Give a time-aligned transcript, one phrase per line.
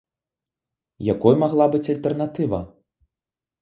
[1.13, 2.67] Якой магла быць альтэрнатыва?